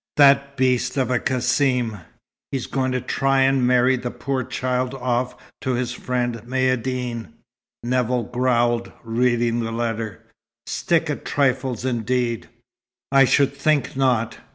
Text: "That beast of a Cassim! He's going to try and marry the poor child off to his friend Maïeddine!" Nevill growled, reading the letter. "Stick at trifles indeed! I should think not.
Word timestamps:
"That 0.17 0.57
beast 0.57 0.97
of 0.97 1.11
a 1.11 1.19
Cassim! 1.19 1.99
He's 2.51 2.65
going 2.65 2.91
to 2.91 3.01
try 3.01 3.41
and 3.41 3.67
marry 3.67 3.95
the 3.97 4.09
poor 4.09 4.43
child 4.43 4.95
off 4.95 5.35
to 5.61 5.73
his 5.75 5.91
friend 5.93 6.37
Maïeddine!" 6.37 7.27
Nevill 7.83 8.23
growled, 8.23 8.91
reading 9.03 9.59
the 9.59 9.71
letter. 9.71 10.23
"Stick 10.65 11.11
at 11.11 11.23
trifles 11.23 11.85
indeed! 11.85 12.49
I 13.11 13.25
should 13.25 13.55
think 13.55 13.95
not. 13.95 14.39